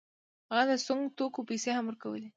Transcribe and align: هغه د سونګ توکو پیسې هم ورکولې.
هغه 0.51 0.63
د 0.69 0.71
سونګ 0.85 1.03
توکو 1.17 1.47
پیسې 1.49 1.69
هم 1.73 1.85
ورکولې. 1.87 2.29